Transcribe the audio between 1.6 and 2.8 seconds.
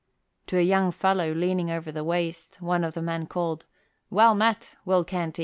over the waist